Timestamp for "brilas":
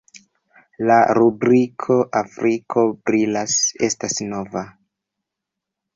3.11-3.59